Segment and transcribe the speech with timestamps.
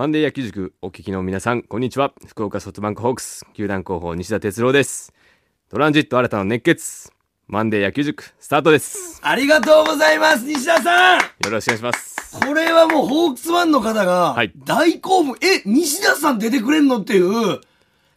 [0.00, 2.14] マンデー野球塾お聞きの皆さん、こんにちは。
[2.26, 5.12] 福岡ソフトバンクホークス、球団広報西田哲郎です。
[5.68, 7.12] トランジット新たな熱血、
[7.48, 9.20] マンデー野球塾、スタートです。
[9.22, 12.40] ありがとうございます、西田さんよろしくお願いします。
[12.40, 17.60] これはもうホークスファンの方がはい、大興奮、え、西田さん出てくれんのっていう、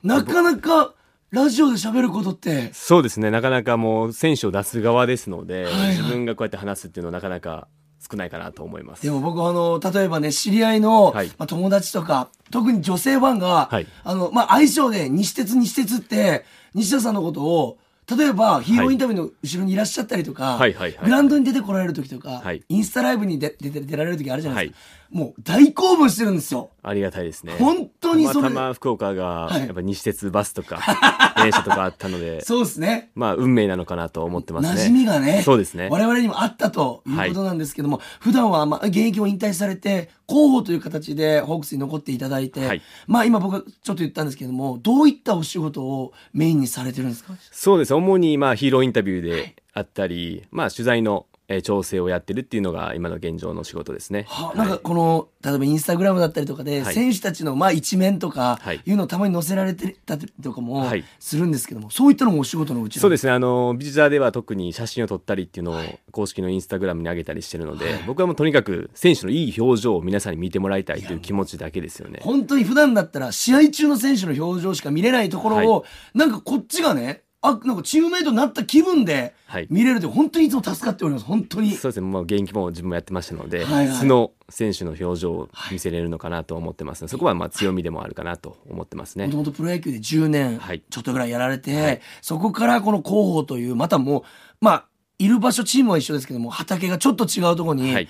[0.04, 0.93] なかなか
[1.31, 7.68] ラジオで喋ることって、そうですね、なかなかもう選手を出す側ですので、はい自分がこうやって話すっていうのはなかなか
[8.10, 9.04] 少ないかなと思います。
[9.04, 11.28] でも僕あの、例えばね、知り合いの、はい。
[11.38, 13.88] まあ、友達とか、特に女性ファンが、はい。
[14.04, 17.78] あの、まあ、相性で西鉄西鉄って、西田さんのことを、
[18.18, 20.58] 例えばヒーローインタビューの後ろにいらっしゃったりとか、
[21.04, 22.61] グラウンドに出てこられる時とか、はい。
[22.68, 24.86] インスタライブに出出て出られる時あるじゃないですか。
[25.10, 26.71] もう大興奮してるんですよ。
[26.82, 27.54] ありがたいですね。
[27.60, 30.80] 本当にそれたまたま福岡が、はいやっぱ西鉄バスとか、
[31.42, 33.11] 電車とかあったので、そうですね。
[33.16, 34.81] まあ運命なのかなと思ってますね。
[34.81, 35.88] 馴染みがね、そうですね。
[35.92, 47.33] 我々にもあったということなんですけども、普段はまあ現役を引退されて、広報という形でホークスに残っていただいて、はいまあ今僕がちょっと言ったんですけども、どういったお仕事をメインにされてるんですか？
[47.52, 47.94] そうです。
[47.94, 54.25] 主にまあヒーローインタビューであったり、まあ取材の、えー調整をやってるっていうのが今の現状の仕事ですね。
[54.27, 56.94] はなんかこの、例えばインスタグラムだったりとかで、はい。
[56.94, 58.81] 選手たちのまあ一面とかはい。
[58.86, 61.03] いうのをたまに載せられてたりとかもはい。
[61.19, 63.33] するんですけども、そういったのもお仕事のうちそうですすね。
[63.33, 65.75] あの、ビジターでは特に写真を撮ったりっていうのを
[66.11, 72.19] 公式のインスタグラムに上げたりしてるので、僕はもうとにかく選手のいい表情を皆さんに見てもらいたいという気持ちだけですよね。
[72.23, 81.25] 本当に普段だったら試合中の選手の表情しか見れないところを、なんかこっちがね、あ、なんかチームメイトになった気分ではい見れるって本当にいつも助かっております。
[81.25, 81.72] 本当に。
[81.72, 82.08] そうですね。
[82.08, 89.38] もう現役も自分もやってましたので、はいはい素の選手の表情を見せれるのかなと思ってますので、そこはまあ強みでもあるかなと思ってますねもと。
[89.39, 94.23] もとプロ野球で10年はいちょっとぐらいやられて、はいそこからこの広報という、またもう、
[94.61, 94.86] まあ、
[95.19, 98.08] いる場所、チームは一緒ですけども、畑がちょっと違うところに、はい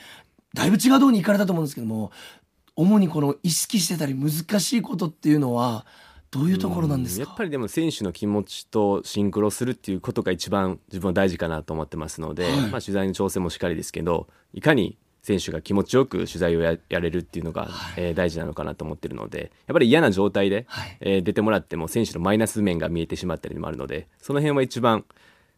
[0.53, 2.11] だいぶ違うところに行かれたと思うんですけども、
[2.75, 5.85] 主にこの意識してたり難しいことっていうのは、
[6.33, 7.25] どういうところなんですか？
[7.27, 12.51] やっぱりでも選手の気持ちとシンクロするっていうことが一番自分は大事かなと思ってますので、はい。
[12.71, 20.97] まあ、取材の調整もしっかりですけどいかに選手が気持ちよく取材をややれるっていうのが、えー大事なのかなと思ってるのでやっぱり嫌な状態で、はい。
[21.01, 25.05] えー出てもらっても選手のマイナス面が見えてしまったりもあるのでその辺は一番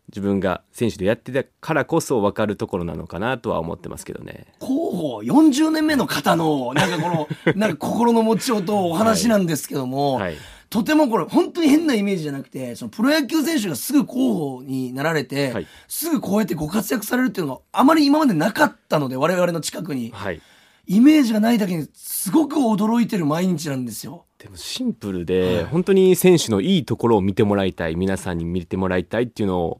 [0.09, 4.45] 自分が選手でやってたからこそ分かるところなのかなとは思ってますけどね。
[4.61, 10.35] 広報40年目の方の、なんかこの、 なんか心の持ちようとお話なんですけども、はい
[10.75, 15.67] とてもこれ本当に変なイメージじゃなくて、そのプロ野球選手がすぐ広報になられて、はい。
[15.87, 20.11] すぐこうやってご活躍されるっていうのがあまり今までなかったので、我々の近くに。
[20.11, 20.41] はい。
[20.87, 24.25] イメージがないだけにすごく驚いてる毎日なんですよ。
[24.37, 29.79] でもシンプルで、本当に選手のいいところを見てもらいたい皆さんに見てもらいたいっていうの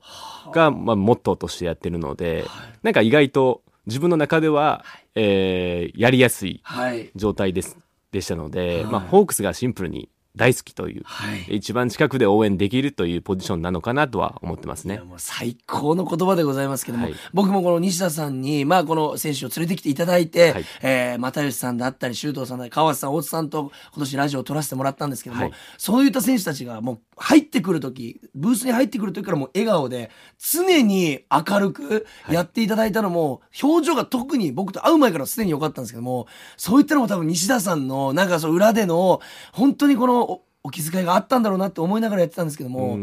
[0.53, 2.45] が、まあ、モットーとしてやってるので、
[2.83, 7.11] なんか意外と自分の中では、えーやりやすいはい。
[7.15, 7.77] 状態です
[8.13, 8.83] でしたので、はい。
[8.85, 11.45] まあ、ホークスがシンプルに大好きという、はい。
[11.55, 14.99] 一番近くで応援できるというポジションなのかなとは思ってますね。
[14.99, 36.27] もう最高の言葉でございますけども、はい僕もこの西田さんに、まあこの選手を連れてきていただいて、はいえー、又吉さんだったり、周東さんだったり、川瀬さん、大津さんと今年ラジオを撮らせてもらったんですけども、はいそういった選手たちがもう入ってくるとき、ブースに入ってくるときからもう笑顔で、常に明るくやっていただいたのも、表情が特に僕と会う前からすでに良かったんですけども、
[36.57, 39.21] そういったのも多分西田さんの、なんかそう裏での、
[39.53, 42.99] 本当にこの、おお気遣いがあったんだろうなって思いながらやってたんですけども、う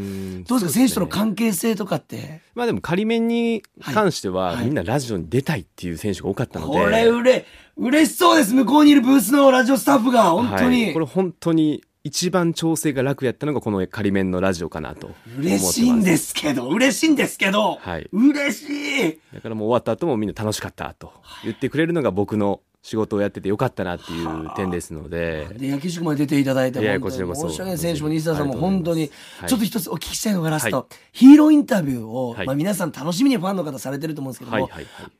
[0.48, 0.88] どうですか、ね。
[0.88, 2.40] 選手との関係性とかって？
[2.56, 4.64] まあでも仮面に関しては、はい。
[4.64, 7.46] みんなラジオに出たいっていう選手が多かったので、これうれ、
[7.76, 8.52] 嬉しそうです。
[8.52, 10.86] 向こうにいるブースのラジオスタッフが、本当に。
[10.86, 18.08] はい、これ本当に一番調整が楽やったのがこの仮面のラジオかなと嬉しいんですけど、嬉しいんですけど、はい。
[18.12, 19.20] 嬉しい。
[19.32, 21.12] だからもう終わった後もみんな楽しかったと
[21.44, 27.12] 言ってくれるのが僕の仕事をやっててよかったなっていう点ですのでで、野球塾まで出ていただいて、いや本当に。
[27.12, 29.02] こちらこそ申し訳ない選手も西田さんも本当に、
[29.38, 35.12] はいちょっと一つお聞きしたいのがラスト、はヒーローインタビューを、はいまあ皆さん楽しみにファンの方されてると思うんですけども、はいはいはい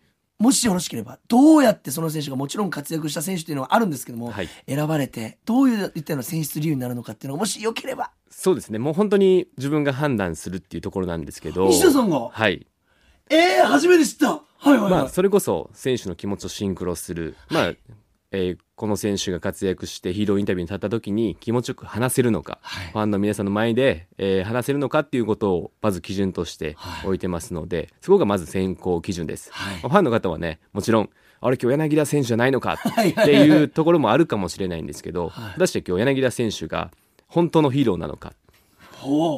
[0.43, 4.49] もしよろしければ、どうやってその選手がもちろん活躍した選手っていうのはあるんですけども、はい。
[4.67, 8.79] 選ばれて、どういったような選出理由になるのかっていうのが、もしよければ、そうですね。
[8.79, 11.69] もう本当に自分が判断するっていうところなんですけど。
[11.69, 12.29] 西田さんが？
[12.29, 12.67] はい。
[13.31, 14.31] えー、初めて知った。
[14.31, 14.91] はいはいはい。
[14.91, 17.73] まあそれこそ選手の気持ちをシンクロする、まあ
[18.33, 22.87] えーこの選手が活躍してヒーローインタビューに立った時に気持ちよく話せるのか、はい。
[22.91, 27.07] ファンの皆さんの前で、えー話せるのかっていうことをまず基準としてはい。
[27.07, 29.77] 置いてますので、そこがまず選考基準です、はい。
[29.77, 33.11] ファンの方はねもちろんあれ今日柳田選手じゃないのか はい。
[33.11, 35.53] っていうところもあるかもしれないんですけど、はい。
[35.53, 36.91] 果たして今日柳田選手が
[37.29, 38.33] 本当のヒーローなのか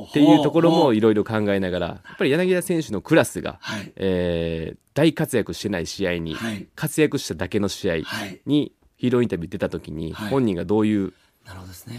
[0.09, 3.93] っていうところもいろいろ考えながらやっぱり柳田選手のクラスが、はい。
[3.97, 6.69] えー大活躍してない試合に、はい。
[6.77, 8.41] 活躍しただけの試合はい。
[8.47, 8.73] に
[9.05, 10.31] ヒヒーローインタビュー出た時にはい。
[10.31, 11.13] 本人がどういう。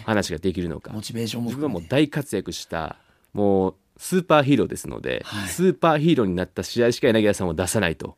[0.05, 1.83] 話ができるのか、モチベーションも自分はもう。
[1.87, 2.95] 大活躍した
[3.31, 5.49] もうスーパーヒーローですので、はい。
[5.49, 8.17] スーパーヒーローになった試合しか柳田さんを出さないと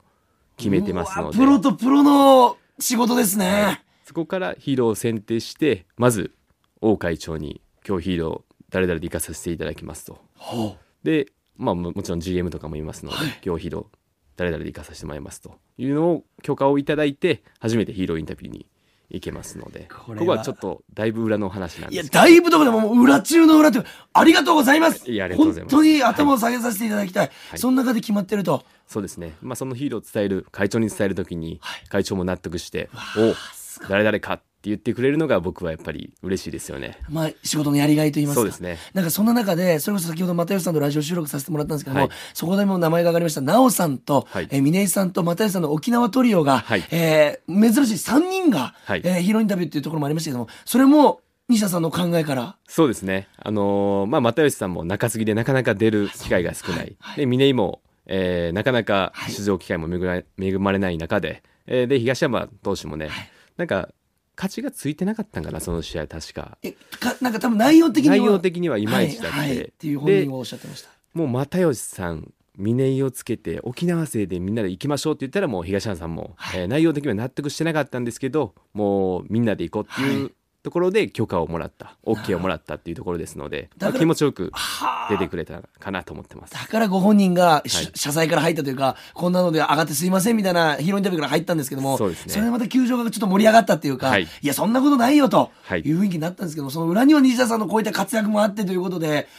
[0.56, 1.38] 決めてますので。
[1.38, 3.84] プロとプロの仕事ですね。
[4.06, 6.34] そこからヒーローを選定してまず
[6.80, 10.20] 王会長に今日ヒーロー誰々で行かさせていただきますと。
[10.36, 13.98] ほで、まあ、ももちろん GM とかもいますので、今日ヒーロー
[14.38, 18.68] 誰々で行かさせてもらいますというのを許可をいただいて初めてヒーローインタビューに
[19.10, 22.14] 行けますのでここれはちょっとだいぶ裏の話なんですけど。
[22.14, 23.82] だいぶとこでももう裏中の裏って、
[24.14, 25.10] ありがとうございます。
[25.10, 25.76] いやありがとうございます。
[25.76, 27.32] 本当に頭を下げさせていただきたい。
[27.50, 27.60] はい。
[27.60, 28.66] その中で決まってると。
[28.88, 31.88] そうですね、まあ、そのヒーローを伝える会長に伝えるときにはい。
[31.88, 36.98] 会長も納得して「お誰々か」って言ってくれるのが僕はやっぱり嬉しいですよね。
[37.10, 38.42] まあ、仕事のやりがいと言いますか。
[38.42, 38.80] そうですね。
[38.96, 42.10] なんかそんな中で、それこそ先ほど又吉さんとラジオ収録させてもらったんですけども、はい。
[42.34, 44.48] そこでも名前が上がりました、奈緒さんと、はい。
[44.50, 46.84] えー峰井さんと又吉さんの沖縄トリオが、はい。
[46.90, 49.02] えー珍しい3人が、はい。
[49.06, 53.28] えーヒーローインタビューっていうところもありましたけども、それも西田さんの考えから、そうですね。
[53.38, 56.96] あのーまあ、又吉さんも中継ぎでなかなか出る機会が少ない。
[57.00, 63.10] はいで、峰井も、えーなかなか出場機会も恵まれ恵まれない中で、えーで、東山投手もね、
[63.58, 63.90] なんか、
[64.38, 66.58] 勝ちがついてなかったんかな、その試合確か。
[66.62, 68.18] え、か、なんか多分内容的には。
[68.18, 69.38] 内容的にはいまいちだって。
[69.38, 70.90] はいはいっていう本人がおっしゃってました。
[71.14, 80.32] もう又吉さん、峰井をつけて沖縄勢でみんなで行きましょうって言ったらもう東山さんも、えー内容的には納得してなかったんですけどもうみんなで行こうっていう
[80.68, 85.10] ところで許可をもらった OK をもらったっていうところですので、まあ気持ちよくはあ。
[85.10, 86.54] 出てくれたかなと思ってます。
[86.54, 87.92] だからご本人が、しはい。
[87.96, 92.36] 謝罪から入ったというか、こんなので上がってすいませんみたいなヒーローインタビューから入ったんですけども、そうですね。
[92.36, 94.24] れでまた球場がちょっと盛り上がったっていうか、はい。
[94.24, 95.80] い、や、そんなことないよとはい。
[95.80, 99.30] いう雰囲気になったんですけど、その裏には西田さんのこういった活躍もあってということで、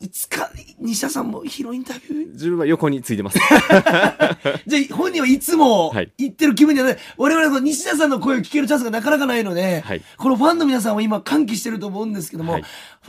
[0.00, 0.48] いつか
[0.78, 3.38] 西田さんもヒーローインタビュー、自分は横についてます。
[4.66, 6.12] じゃあ本人はいつもはい。
[6.16, 10.02] 言ってる気分じゃない、我々はこの西田さんの声を聞けるチャンスがなかなかないので、はい。
[10.16, 12.64] このファンの皆さんは今歓喜してると思うんですけども、はい。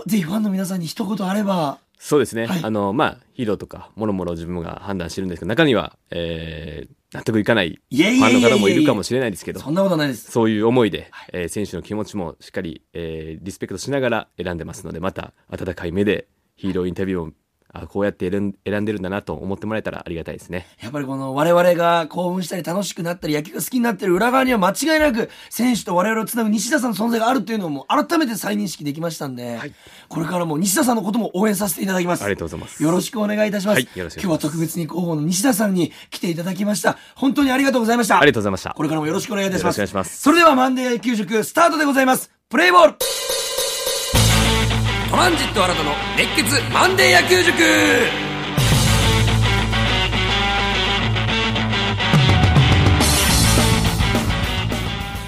[0.08, 2.48] ぜひファンの皆さんに一言あれば、そうですね。
[2.48, 2.60] はい。
[2.64, 10.32] あの、まあ、ヒーローとか、もろもろ自分が判断してるんですけど、中には、えー、納得いかないファンの方もいるかもしれないですけどそ、んなことないです。
[10.32, 16.28] そういう思いで、えー選手の気持ちもしっかり、えーリスペクトしながら選んでますので、また温かい目で
[16.60, 17.32] ヒーローインタビューを
[17.72, 20.68] あこうやって選んでるんだなと思ってもらえたらありがたいですね。
[20.82, 29.74] やっぱりこの我々が興奮したり楽しくなったり野球が好きになってる裏側には間違いなく選手と我々をつなぐ西田さんの存在があるっていうのも改めて再認識できましたんで、はい
[30.10, 32.24] これからも西田さんのことも応援させていただきます。
[32.24, 32.82] ありがとうございます。
[32.82, 33.76] よろしくお願いいたします。
[33.76, 36.98] はいよろしく今日は特別に広報の西田さんに来ていただきました。
[37.16, 38.18] 本当にありがとうございました。
[38.18, 38.82] ありがとうございましたこ。
[38.82, 39.78] れからもよろしくお願いいたします。
[39.78, 42.32] よろしくお願いしますそれではマンデー野球塾スタートでございます。
[42.50, 43.06] プレイボールト
[45.19, 47.54] ランジット新たの熱血マンデー野球塾。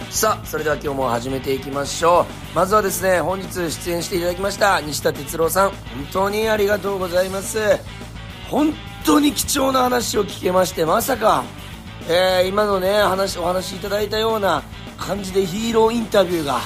[0.09, 2.55] さあそれでは今日も始めていきましょう。
[2.55, 5.77] まずはですね本日出演していただきました西田哲郎さん本
[6.13, 7.59] 当にありがとうございます。
[8.49, 8.73] 本
[9.05, 11.43] 当に貴重な話を聞けましてまさか、
[12.07, 14.63] えー今のね話お話しいただいたような
[14.97, 16.59] 感じでヒーローインタビューが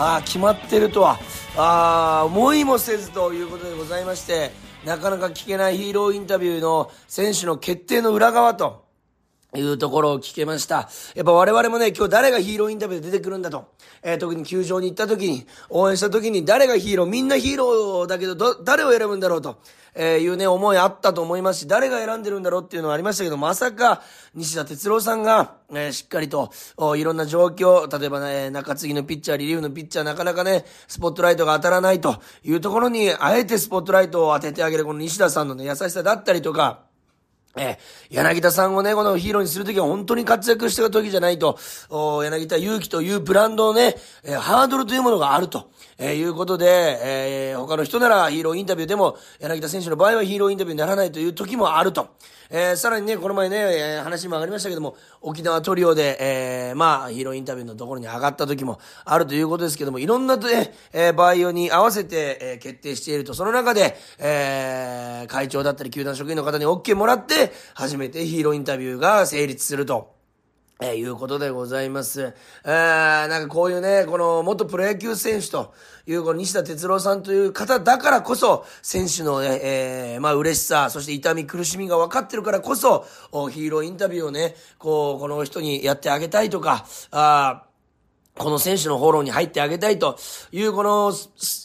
[0.00, 1.20] あー決まってるとは。
[1.56, 4.52] あ思いもせずということでございまして
[4.86, 8.84] なかなか聞けないヒーローインタビューの選手の決定の裏側と
[9.54, 10.88] いうところを聞けました。
[11.14, 13.72] やっぱ我々もね、今日誰がヒーローインタビューで出てくるんだと。
[14.02, 19.58] えー特に球場に行った時に、応援した時に誰がヒーロー、みんなヒーローだけど、ど、誰を選ぶんだろうと、
[19.94, 24.02] えーいうね、思いあったと思いますし、誰が選んでるんだろうっていうのはありましたけど、まさか、
[24.34, 26.50] 西田哲郎さんが、えーしっかりと、
[26.96, 36.90] いろんな状況、例えばね、中継ぎのピッチャー、リリーフのピッチャー、なかなかね、スポットライトが当たらないというところに、あえてスポットライトを当ててあげるこの西田さんのね、優しさだったりとか、
[37.56, 37.76] えー
[38.10, 45.70] 柳田さんをね、このヒーローにするときは本当に活躍してた時じゃないと、お柳田勇気というブランドのね、えーハードルというものがあると、
[46.04, 52.08] えーいうことで、えー他の人ならヒーローインタビューでも、柳田選手の場合はヒーローインタビューにならないという時もあると。
[52.50, 63.34] えーさらにね、この前ね、えー話にも上がりましたけども、沖縄トリオで、えーまあ、ヒーローインタビューのところに上がった時もあるということですけども、いろんなね、えー場合に合わせて、えー決定していると。
[63.34, 70.21] その中で、えー会長だったり球団職員の方に OK もらって、初めてヒーローインタビューが成立すると。
[70.82, 72.34] えーいうことでございます。
[72.64, 75.72] えー、なんかこういうね、この元プロ野球選手と
[76.08, 83.06] いうこの西田哲郎さんという方だからこそ、選手のね、えー、まあ嬉しさ、そして痛み苦しみが分かってるからこそ、
[83.52, 87.72] ヒーローインタビューをね、こう、この人にやってあげたいとか、あー
[88.34, 90.18] この選手のフォローに入ってあげたいと
[90.52, 91.12] いう、この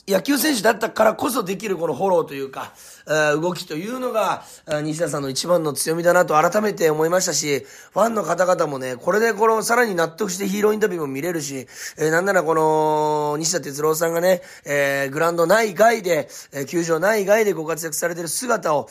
[0.08, 2.74] 野球選手だったからこそできるこのフォローというか、
[3.08, 4.44] 動きというのが、
[4.84, 18.88] 西田さんの一番の強みだなと改めて思いましたし、ファンの方々もね、これでこの、さらに納得してヒーローインタビューも見れるし、え、なんならこの、西田哲郎さんがね、え、グラウンド内外で、え、球場内外でご活躍されてる姿を、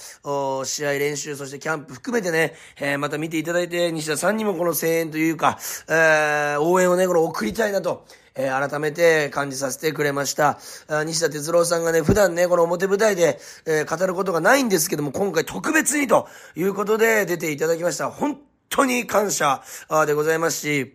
[0.65, 5.59] 試合練習、そしてキャンプ含めてね、え、また見ていただいて、西田さんにもこの声援というか、
[5.89, 8.07] え、応援をね、これ送りたいなと。
[8.37, 10.59] えー、改めて感じさせてくれました。
[11.05, 18.11] 西田哲郎さんがね、普段ね、この表舞台で、えー、語ることがないんですけども、今回特別にということで出ていただきました。
[18.11, 18.39] 本
[18.69, 19.63] 当に感謝
[20.07, 20.95] でございますし、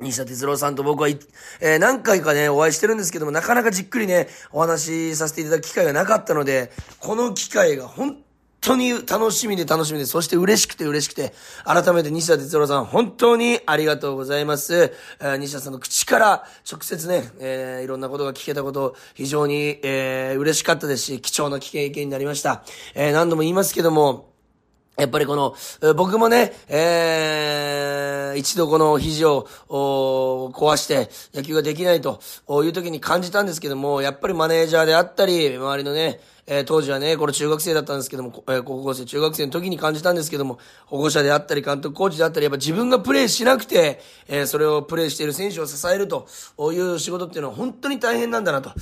[0.00, 8.29] 西田哲郎さんと僕は、えー、何回かね、お会いしてるんですけども、なかなかじっくりね、お話しさせていただく機会がなかったので、この機会が本当
[8.60, 11.32] 当に楽しみで楽しみで、そして嬉しくて嬉しくて、
[11.64, 14.92] 改めて西田哲郎さん、本当にありがとうございます。
[15.20, 22.62] えー、西田さんの口から直接ね、えー、いろんなことが聞けたこと、非常に、えー、嬉しかったですし、貴重な経験になりました。
[22.94, 24.30] えー、何度も言いますけども、
[24.98, 25.54] やっぱりこの、
[25.94, 32.20] 僕もね、えー、一度この肘を壊して野球ができないと
[32.62, 46.26] いう時に感じたんですけども、やっぱりマネージャーであったり、周りのね、えー、当時はね、これ中学生だったんですけども、えー、高校生、中学生の時に感じたんですけども、保護者であったり、監督、コーチであったり、やっぱ自分がプレーしなくて、えー、それをプレーしている選手を支えると
[46.72, 48.72] いう仕事っていうのは本当に大変なんだなと。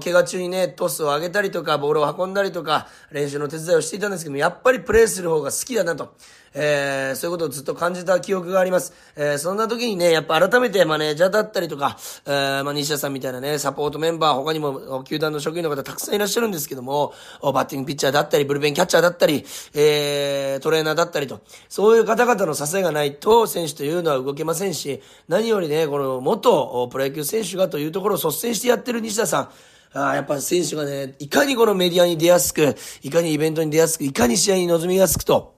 [0.00, 6.14] 怪我中にね、トスを上げたりとか、ボールを運んだりとか、練習の手伝いをしていたんですけども、やっぱりプレーする方が好きだなと。
[6.56, 8.94] えー、そういうことをずっと感じた記憶があります。
[9.14, 19.44] えー、そんな時にね、やっぱ改めてマネージャーだったりとか、えー、まあ、西田さんみたいなね、サポートメンバー、他にも、球団の職員の方たくさんいらっしゃるんですけども、バッティングピッチャーだったり、ブルペンキャッチャーだったり、
[19.74, 29.48] えー、トレーナーだったりと、そういう方々の支えがないと、選手というのは動けませんし、何よりね、この元プロ野球選手がというところを率先してやってる西田さん、
[29.92, 35.55] あやっぱ選手がね、いかにこのメディアに出やすく、いかにイベントに出やすく、いかに試合に臨みやすくと、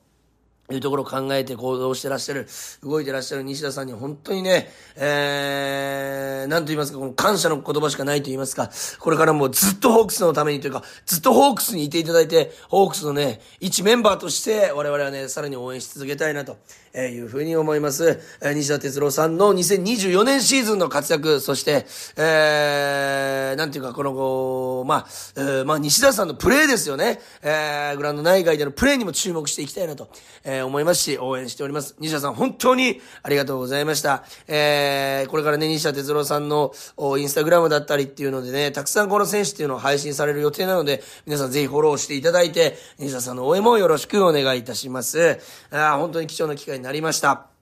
[0.71, 2.47] いうところを考えて行動してらっしゃる、
[2.83, 16.59] 動いてらっしゃる西田さんに本当にね、えー、なんと言いますか、この感謝の言葉しかないと言いますか、これからもずっとホークスのためにというか、ずっとホークスにいていただいて、ホークスのね、一メンバーとして我々はね、さらに応援し続けたいなと
[16.93, 18.21] えいうふうに思います。
[18.41, 25.07] えー、西田哲郎さんの2024年シーズンの活躍、そして、えー、なんていうか、この、まあ、
[25.37, 27.21] えー、まあ、西田さんのプレーですよね。
[27.43, 30.09] えー、グランド内外でのプレーにも注目していきたいなと。
[30.45, 31.97] えーえー、思いますし、応援しております。
[31.99, 34.25] 西田さん、本当にありがとうございました。
[34.47, 36.73] えー、これからね、西田哲郎さんの
[37.19, 45.39] インスタグラムだったりっていうのでね、たくさんこの選手っていうのを配信される予定なので、皆さんぜひフォローしていただいて、西田さんの応援もよろしくお願いいたします。
[45.71, 47.58] あ本当に貴重な機会になりました。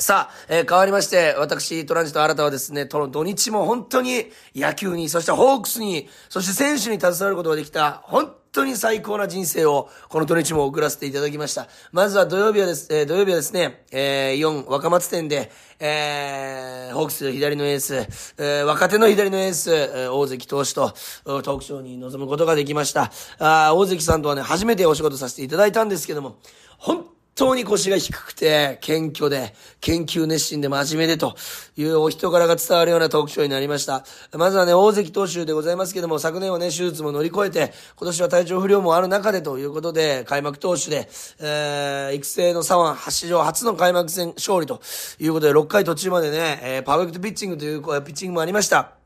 [0.00, 11.66] さあ、えー、変わりまして、私、トランジット新たはですね、との土日も本当に野球に、そしてホークスに、そして選手に携わることができた、本当に最高な人生を、この土日も送らせていただきました。
[11.90, 15.50] まずは土曜日はです、えー、土曜日はですね、えー、イオン若松店で、
[15.80, 17.96] えー、ホークス左のエース、
[18.38, 23.10] えー、若手の左のエース、えー、大関投手と、トークショーに臨むことができました。
[23.40, 26.36] あ大関さんとはね、初めてお仕事させていただいたんですけども、
[26.78, 27.04] 本
[27.38, 31.36] 当に腰が低くて、謙虚で、研究熱心で真面目でと
[31.76, 34.04] いうお人柄が伝わるようなトークショーになりました。
[34.32, 44.80] まずはね、大関投手でございますけども、昨年はね、手術も乗り越えて、今年は体調不良もある中でということで、開幕投手で、えー、育成の左腕、史上初の開幕戦勝利と
[45.20, 48.97] いうことで、6回途中までね、えー、パーフェクトピッチングというピッチングもありました。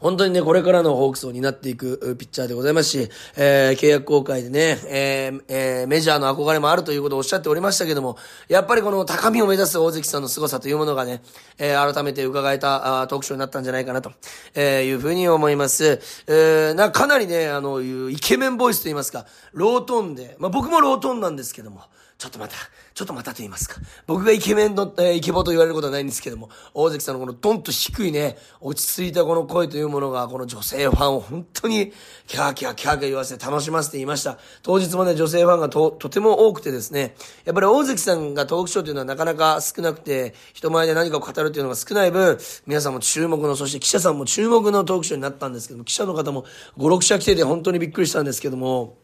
[0.00, 8.16] 本当にね、これからのホークスを担っていくピッチャーでございますし、えー、契約公開でね、えー、えー、メジャーの憧れもあるということをおっしゃっておりましたけども、
[8.48, 11.22] やっぱりこの高みを目指す大関さんの凄さというものがね、
[11.58, 14.12] えー、改めて伺えたあトークショーになったんじゃないかなと、
[14.54, 16.00] えー、いうふうに思います。
[16.28, 21.82] えー、な、かなりね、あの、イケメンボイスと言いますか、ロートーンで、まあ僕もロートーンなんですけども、
[22.18, 22.54] ちょっとまた、
[22.98, 23.76] ちょっとまたと言いますか。
[24.08, 31.92] 僕がイケメンの、えー、イケボと言われることはないんですけども、大関さんのこのドンと低いね、落ち着いたこの声というものが、この女性ファンを本当に、
[32.26, 34.36] キャーキャーキャーキャー言わせて楽しませていました。
[34.64, 37.14] 当日もね、女性ファンがと、とても多くてですね、
[37.44, 42.36] やっぱり大関さんがトークショーというのはなかなか少なくて、人前で何かを語るというのが少ない分、
[42.66, 46.46] 皆さんも注目の、そして記者さんも注目のトークショーになったんですけども、記者の方も
[46.78, 48.98] 5、6社来てて本当にびっくりしたんですけども、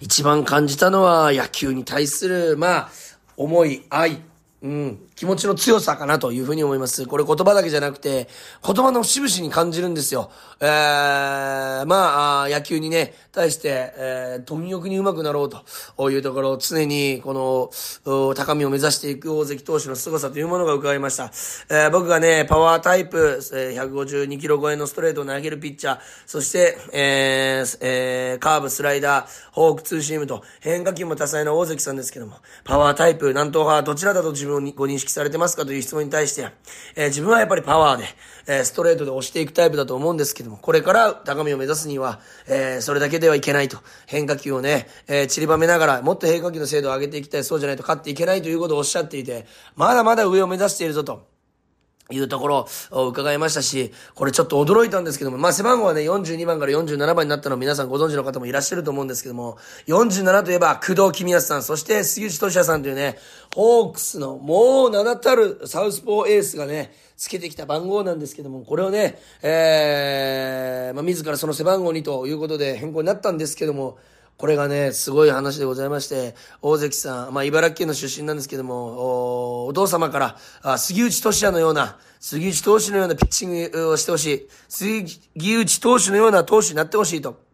[0.00, 2.88] 一番感じたのは野球に対する、まあ、
[3.36, 4.20] 思い、愛、
[4.62, 7.04] うん、気持ちの強さかなというふうに思います。
[7.04, 8.28] これ言葉だけじゃなくて、
[8.64, 10.30] 言葉の節々に感じるんですよ。
[10.60, 17.32] えー、まあ、野球にね、対して、えー、貪欲に上手くなろうというところ、常にこ
[18.04, 21.32] の、高みを目指していく大関投手の凄さというものが伺いました。
[21.68, 36.48] えー、僕がね、パワータイプ、えー、152キロ超えのストレートを投げるピッチャー、そして、えー、えー、カーブ、スライダー、フォーク、ツーシームと、変化球も多彩な大関さんですけども、パワータイプ、南東派、どちらだと自分をご認識されてますかという質問に対して、
[36.96, 38.04] えー、自分はやっぱりパワーで、
[38.46, 43.78] えー、ストレートで押していくタイプだと思うんですけども、これから高みを目指すには、えー、それだけではいけないと。
[44.06, 49.46] 変化球をね、え、散りばめながら、もっと変化球の精度を上げていきたい、そうじゃないと勝っていけないということをおっしゃっていて、
[49.76, 51.37] まだまだ上を目指しているぞと。
[52.10, 63.18] いうところを伺いましたし、これちょっと驚いたんですけども、まあ背番号はね、42番から47番になったのを皆さんご存知の方もいらっしゃると思うんですけども、47といえば工藤公康さん、そして杉内俊也さんというね、
[63.54, 73.98] ホークスのもう名だたるサウスポーエースがね、つけてきた番号なんですけども、これをね、えー、まあ自らその背番号にということで変更になったんですけども、
[74.38, 87.48] これがね、すごい話でございまして、大関さん、まあ、茨城県の出身なんですけども、おお父様から、あ杉内俊也のような、杉内投手のようなピッチングをしてほしい、杉内投手のような投手になってほしいと。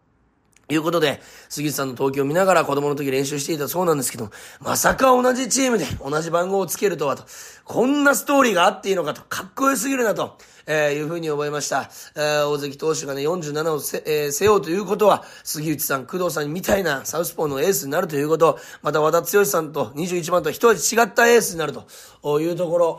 [0.68, 7.24] いうことで、杉内さんの投球を見ながら子供の時練習していたそうなんですけど、まさか同じチームで同じ番号をつけるとはと、
[7.64, 11.90] こんなストーリーがあっていいのかと、かっこよすぎるなと、えー、いうふうに思いました。
[12.14, 22.94] えー、大関投手がね、47をせ、えー、背負うということは、杉内さん、工藤さんみたいなサウスポーのエースになるということ、また和田剛さんと21番と一味違ったエースになるというところ、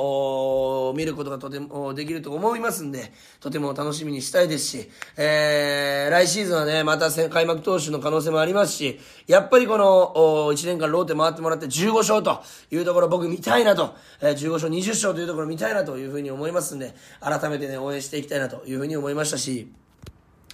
[0.90, 19.72] を見ることがとてもできると思いますんで、とても楽しみにしたいですし、えー、来シーズンはね、また開幕投手の可能性もありますし、やっぱりこの、1年間ローテ回ってもらって15勝というところ僕見たいなと、えー、15勝20勝というところ見たいなというふうに思いますんで、改めてめてね、応援していきたいなというふうに思いましたし、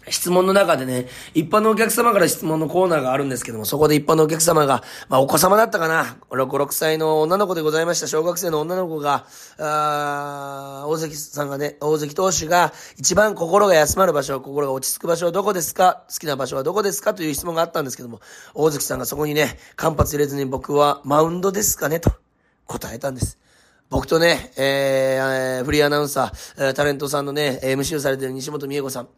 [0.10, 9.28] 質問の中でね、一般のお客様から質問のコーナーがあるんですけども、そこで一般のお客様が、まあお子様だったかな、6、6歳の女の子でございました、小学生の女の子が、
[9.60, 16.04] あ大関さんがね、大関投手が一番心が休まる場所、心が落ち着く場所はどこですか？
[16.10, 17.14] 好きな場所はどこですか？
[17.14, 18.22] という質問があったんですけども、
[18.56, 22.00] 大関さんがそこにね、間髪入れずに僕はマウンドですかね？
[22.00, 22.12] と
[22.66, 23.38] 答えたんです。
[23.92, 29.10] 僕とね、えー、フリーアナウンサー、タレントさんのね、MC をされている西本美恵子さん、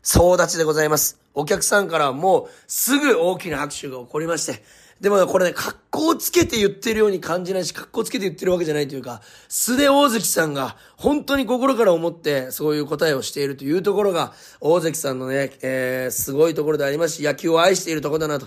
[0.00, 1.20] 総立ちでございます。
[1.34, 4.62] お客さんからもうすぐ大きな拍手が起こりまして、
[5.02, 18.46] でも、これね、格好つけて言ってるように感じないし、格好つけて言ってるわけじゃないというか、素で大関さんが本当に心から思ってそういう答えをしているというところが、大関さんのね、えー、すごいところでありますし、野球を愛しているところだなと。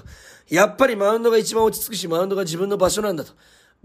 [0.49, 3.33] やっぱりマウンドが一番落ち着くし、マウンドが自分の場所なんだと。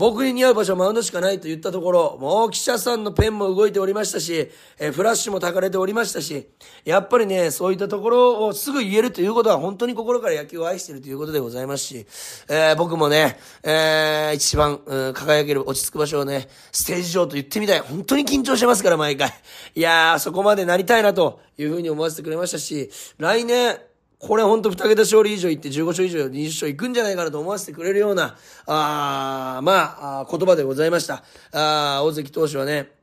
[0.00, 6.48] 僕に似合う場所はマウンドしかないと言ったところ、もう記者さんのペンも動いておりましたし、えフラッシュも焚かれておりましたし、
[6.86, 12.06] やっぱりね、そういったところをすぐ言えるということは本当に心から野球を愛しているということでございますし、
[12.48, 17.80] えー、僕もね、えー、一番、うん、輝ける落ち着く場所をね、ステージ上と言ってみたい。
[17.80, 19.30] 本当に緊張してますから、毎回。
[19.74, 23.78] いやー、そこまでなりたいなというふうに思わせてくれましたし、来年、
[24.20, 31.24] これほんと二桁勝利以上いって15勝以上20勝いくんじゃないかなと思わせてくれるような、あまあ、言葉でございました。
[31.52, 32.99] あ大関投手はね、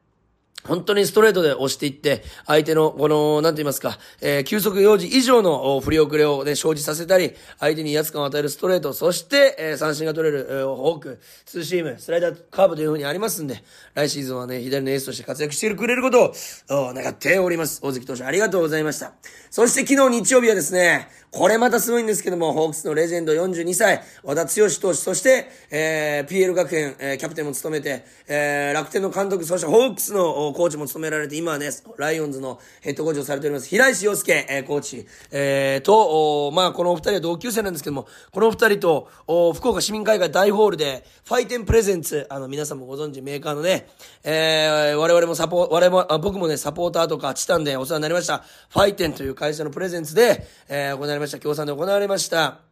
[0.68, 16.34] 本当にストレートで押していって、相手の、この、なんて言いますか、えー、休息用時以上の振り遅れをね、生じさせたり、相手に威圧感を与えるストレート、そして、えー、三振が取れる、えー、フォーク、ツーシーム、スライダー、カーブという風にありますんで、来シーズンはね、左のエースとして活躍してくれること
[16.70, 17.80] を、願っております。
[17.84, 19.14] 大関投手ありがとうございました。
[19.50, 43.88] そして昨日日曜日はですね、これまたすごいんですけども、ホークスのレジェンド42歳、和田剛投手、そして、えー、PL 学園、えー、キャプテンも務めて、えー、楽天の監督、そしてホークスのコーチも務められて、今はね、ライオンズのヘッドコーチをされております、平石洋介、えー、コーチ、えー、と、まあ、このお二人は同級生なんですけども、このお二人と、お福岡市民会館大ホールで、ファイテン presents、あの、皆さんもご存知、メーカーのね、
[44.24, 52.67] えー、我々もサポ、我々も、あ僕もね、サポーターとか、チタンでお世話になりました、ファイテンという会社のプレゼンツで、えー、行われました、協賛で行われました。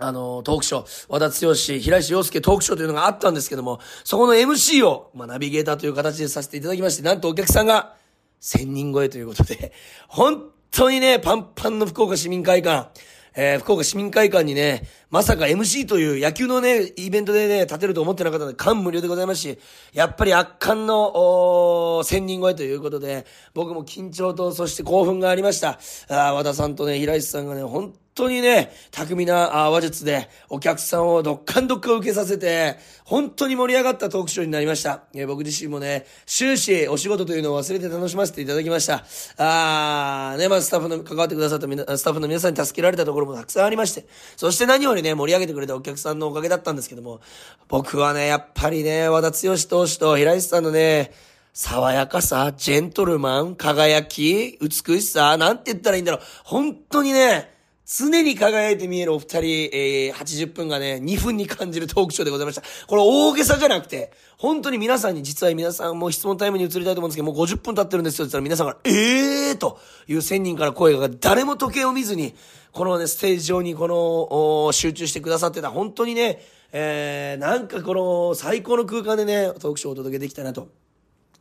[0.00, 7.94] あの、トークショー、和田剛、平石洋介トークショーというのがあったんですけども、そこの MC を、まあ、ナビゲーターという形でさせていただきまして、なんとお客さんが
[8.40, 9.72] 1000人超えということで、
[10.08, 12.90] 本当にね、パンパンの福岡市民会館、
[13.36, 19.58] えー、福岡市民会館にね、まさか MC という野球のね、イベントでね、立てると思ってなかったので、感無量でございますし、
[19.92, 25.78] やっぱり圧巻の、お1000人超えということで、僕も緊張と、そして興奮がありました。
[26.08, 35.04] あ和田さんとね、平石さんがね、本当にね、巧みな話術でお客さんをどっかんどっか受けさせて、本当に盛り上がったトークショーになりました。
[35.14, 39.04] えー、僕自身もね、終始お仕事というのを忘れて楽しませていただきました。
[39.38, 41.66] あー、ね、まずスタッフの関わってくださった
[41.98, 47.20] スタッフの皆さんに助けられたところもたくさんありまして、そして何よりね、盛り上げてくれたお客さんのおかげだったんですけども、
[47.68, 51.12] 僕はね、やっぱりね、和田剛投手と平石さんのね、
[51.52, 56.20] 爽やかさ、ジェントルマン、輝き、美しさ、なんて言ったらいいんだろう。
[56.44, 57.59] 本当にね、
[57.92, 59.38] 常に輝いて見えるお二人、
[59.72, 62.62] えー、80分がね、2分に感じるトークショーでございました。
[62.86, 72.36] これ大げさじゃなくて、本当に皆さんに、実は皆さんも質問タイムに移りたいと思うんですけど、もう50分経ってるんですよって言ったら皆さんから、えーという1000人から声が誰も時計を見ずに、
[72.70, 75.70] このね、ステージ上にこの、集中してくださってた。
[75.70, 76.40] 本当にね、
[76.72, 80.68] えー、なんかこの最高の空間でね、トークショーをお届けできたなと。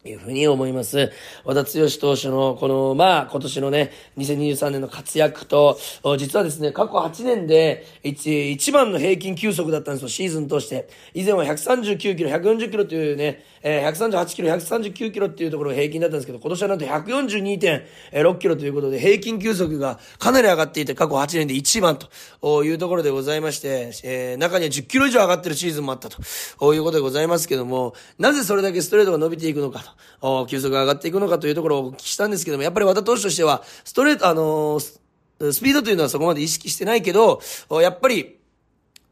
[0.06, 1.12] いうふうに思います。
[1.44, 5.78] 和田剛投手のこの、まあ、今年のね、2023年の活躍と、
[6.18, 10.88] 実はですね、過去8年で一、一番の平均球速だったんですよ、シーズン通して。
[11.14, 22.00] 以前は139キロ、140キロというね、えー、138キロ、139キロっていうところが平均だったんですけど、今年はなんと142.6キロということで、平均球速がかなり上がっていて、過去8年で一番
[22.42, 29.89] というところでございまして、えー、中には10キロ以上上がってるシーズンもあったということでございますけども、なぜそれだけストレートが伸びていくのか
[30.22, 30.46] と。
[30.48, 37.42] 急速が上がっていくのかというところをお聞きしたんですけども、やっぱり和田投手としては、ストレート、あのー、スピードというのはそこまで意識してないけど、
[37.82, 38.39] やっぱり、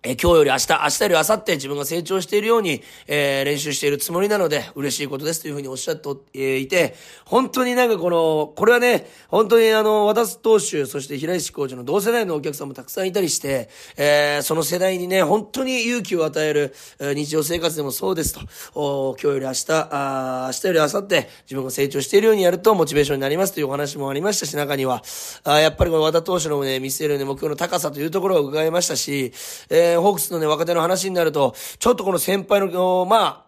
[0.07, 18.39] え今日より明日、明日より明後日自分が成長しているように、えー、練習しているつもりなので、嬉しいことですというふうにおっしゃっていて、本当になんかこの、これはね、本当にあの、渡す投手、そして平石コーチの同世代のお客さんもたくさんいたりして、えー、その世代にね、本当に勇気を与える、え、日常生活でもそうですと、
[18.75, 25.03] お今日より明日、あ明日より明後日、自分が成長しているようにやるとモチベーションになりますというお話もありましたし、中には、
[25.43, 29.33] あやっぱりこの和田投手のね、見せるね、目標の高さというところを伺いましたし、
[29.69, 33.46] えー、ホークスのね、若手の話になると、ちょっとこの先輩の、まあ、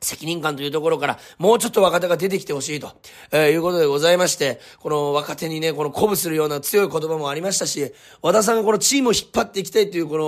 [0.00, 2.92] 責任感というところから、もうちょっと若手が出てきてほしいと、
[3.32, 10.18] えー、いうことでございまして、この若手にね、この鼓舞するような強い言葉もありましたし、和田さんがこのチームを引っ張っていきたいというこ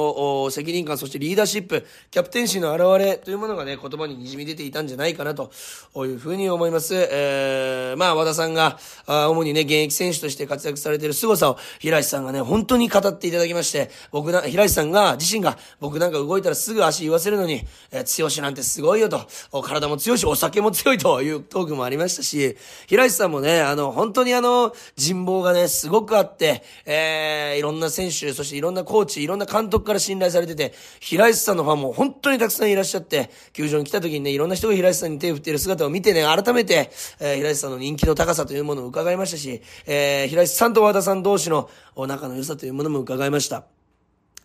[0.44, 5.52] の責任感、そしてリーダーシップ、キャプテンシーの表れというものがね、言葉に滲み出ていたんじゃないかなと
[5.96, 6.94] いうふうに思います。
[6.94, 19.20] えー、まあ和田さんが、あ主にね、現役選手として活躍されている凄さを、平石さんがね、本当に語っていただきまして、僕な、平石さんが、自身が、僕なんか動いたらすぐ足言わせるのに、えー、強しなんてすごいよと、
[19.62, 43.79] 体も強いし、お酒も強いというトークもありましたし、平石さんもね、あの、本当にあの、人望がね、すごくあって、えー、いろんな選手、そしていろんなコーチ、いろんな監督から信頼されてて、平石さんのファンも本当にたくさんいらっしゃって、球場に来た時にね、いろんな人が平石さんに手を振っている姿を見てね、改めて、えー、平石さんの人気の高さというものを伺いましたし、えー、平石さんと和田さん同士の仲の良さというものも伺いました。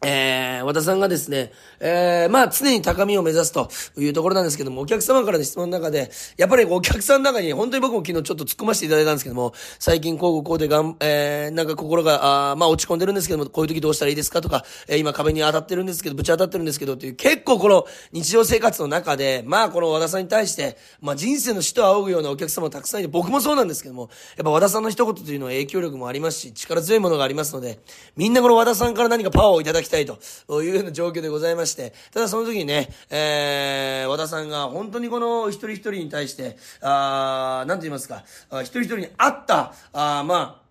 [0.08, 27.80] えー、和田さんがですね、えー、まあ常に高みを目指すというところなんですけども、お客様からの質問の中で、やっぱりお客さんの中に、本当に僕も昨日ちょっと突っ込ませていただいたんですけども、最近こうこうでがん、えー、なんか心が、あまあ落ち込んでるんですけども、こういう時どうしたらいいですかとか、えー、今壁に当たってるんですけど、ぶち当たってるんですけどっていう、結構この日常生活の中で、まあこの和田さんに対して、まあ人生の死と仰ぐようなお客様もたくさんいて、僕もそうなんですけども、やっぱ和田さんの一言というのは影響力もありますし、力強いものがありますので、
[28.16, 29.95] みんなこの和田さんから何かパワーをいただきたい。
[30.04, 30.20] と。
[30.62, 38.24] いうような状況でございまして、ただその時にね、えー、和田さんが本当にこの一人一人に対して、あーなんと言いますか、
[38.62, 40.66] 一人一人に合った、あまあ、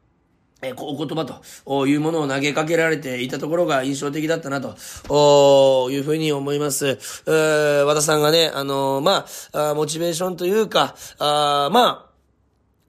[0.65, 6.87] えお言葉というものを投げかけられていたところが印象的だったなというふうに思います。
[6.87, 12.14] えー、和田さんがね、あの、まあ、モチベーションというか、あまあ、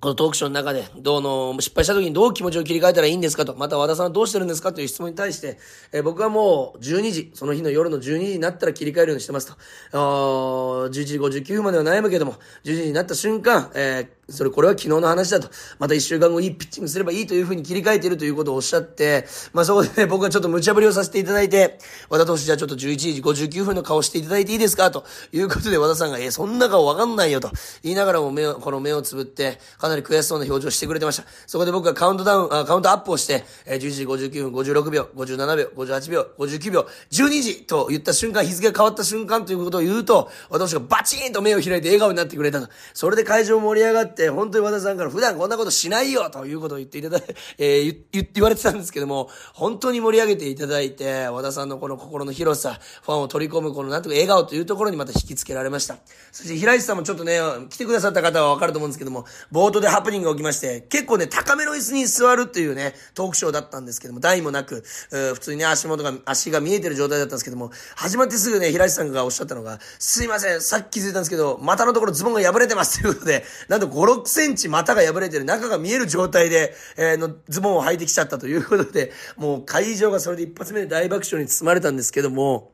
[0.05, 5.57] このトークショーの中で、どうの、失敗した時にどう気持ちを切り替えたらいいんですかと、また和田さんはどうしてるんですかという質問に対して、
[5.91, 9.55] えー、僕はもう12時、その日の夜の12時になったら切り替えるようにしてますと。
[9.93, 12.33] 11時59分までは悩むけども、
[12.65, 15.49] 12時になった瞬間、えーそれ、これは昨日の話だと。
[15.77, 21.77] また一週間後いいピッチングすればいいというふうに切り替えているということをおっしゃって、まあそこでね、僕はちょっと無茶ぶりをさせていただいて、
[22.09, 24.89] 和田投手じゃあちょっと11時59分の顔していただいていいですか？
[24.89, 27.51] ということで和田さんが、え、そんな顔わかんないよと
[27.83, 31.25] 言いながらも目を、この目をつぶって、かなり悔しそうな表情をしてくれてました。
[31.45, 42.69] そこで僕がカウントダウン、あカウントアップをして、え11時59分56秒、57秒、58秒、59秒、12時と言った瞬間、日付が変わった瞬間ということを言うと、私がバチーンと目を開いて笑顔になってくれたと。
[42.93, 47.23] それで会場盛り上がって、って、本当に和田さんから普段こんなことしないよということを言っていただい、
[47.59, 55.97] えー言言言われてたんですけども、本当に盛り上げていただいて、和田さんのこの心の広さ、ファンを取り込むこのなんとか笑顔というところにまた引きつけられました。
[56.31, 82.71] そして平石さんもちょっとね、来てくださった方はわかると思うんですけども、冒頭でハプニングが起きまして、結構ね、高めの椅子に座るっていうね、トークショーだったんですけども、台もなく、えー普通にね、足元が、足が見えてる状態だったんですけども、始まってすぐね、平石さんがおっしゃったのが、すいません、さっき気づいたんですけど、股のところズボンが破れてますということで、なんと5、6センチ股が破れてる、中が見える状態で、えーのズボンを履いてきちゃったということで、もう会場がそれで一発目で大爆笑に包まれたんですけども、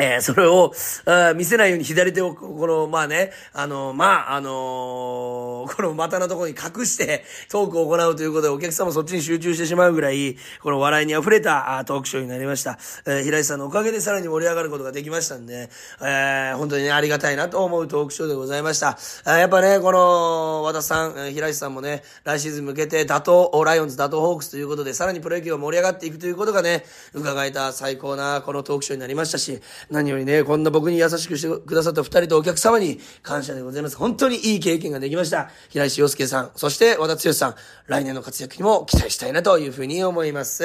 [0.00, 0.72] えーそれを、
[1.04, 12.78] あ見せないように左手を、この、まあね、あの、まあ、あのーこの股のところに隠してトークを行うということで、お客さんもそっちに集中してしまうぐらい、この笑いに溢れたトークショーになりました。
[13.06, 15.68] えー平井さんのおかげでさらに盛り上がることができましたんで、
[16.00, 18.90] えー本当にね、ありがたいなと思うトークショーでございました。
[18.90, 29.60] あーやっぱね、この、和田さん、平井さんもね、来シーズン向けて、打倒、ライオンズ、打倒ホークスということで、さらにプロ野球が盛り上がっていくということがね、伺えた最高なこのトークショーになりましたし、
[29.90, 33.96] 何よりね、こんな僕に優しくしてくださった二人とお客様に感謝でございます。
[33.96, 35.50] 本当にいい経験ができました。
[35.68, 40.62] 平石洋介さん、そして和田剛さん、来年の活躍にも期待したいなというふうに思います。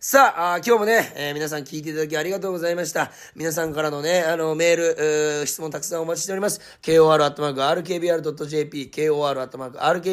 [0.00, 3.12] さあ、今日もね、えー皆さん聞いていただきありがとうございました。
[3.36, 6.60] 皆さんからのね、あの、メール、ー質問たくさんお待ちしております。
[6.82, 8.10] kor.rkbr.jp、
[8.90, 10.12] kor.rkbr.jp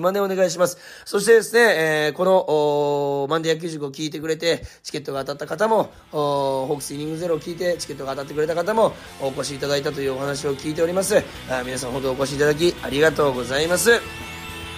[0.00, 0.78] までお願いします。
[1.04, 1.60] そしてですね、
[2.06, 11.22] えーこの、マンデー野球塾を聞いてくれて、チケットが当たった方も、ホークスイニングゼロを聞いて、チケットが当たってくれた方も、お越しいただいたというお話を聞いております。
[11.48, 14.33] あ皆さん本当お越しいただきありがとうございます。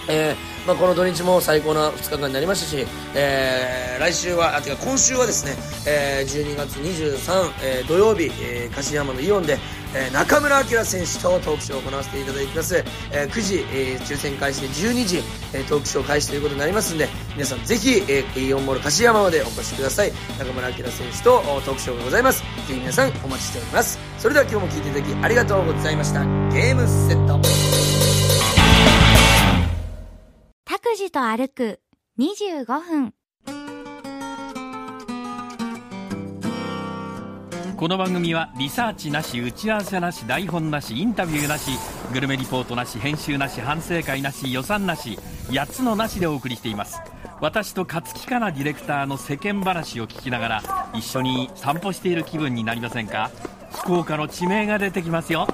[0.09, 5.55] えーまあ、この土日も最高な2日間になりましたし、えー来週は、あ、てか今週はですね、
[5.87, 9.57] えー12月23、えー土曜日、えー、柏山のイオンで、
[9.95, 12.83] えー中村晃選手とトークショーを行わせていただきます。
[13.11, 20.11] えー9時、えー抽選開始で12時、えートークショー開始ということになりますんで、皆さんぜひ、えーイオンモール柏山までお越しください。
[20.37, 22.41] 中村晃選手とトークショーがございます。
[22.41, 23.97] ぜひ皆さんお待ちしております。
[24.19, 26.23] それでは今日も聞いていただきありがとうございました。
[26.51, 27.36] ゲームセット。
[31.17, 31.79] と歩く
[32.19, 33.13] 25分。
[37.75, 41.71] この番組はリサーチなし打ち合わせなし台本なしインタビューなし
[42.13, 47.01] グルメリポートなし編集なし反省会なし予算なし8つのなしでお送りしています。
[47.41, 53.31] 私と勝木かなディレクターの世間話を聞きながら一緒に散歩している気分になりませんか？
[53.71, 55.47] 福岡の地名が出てきますよ。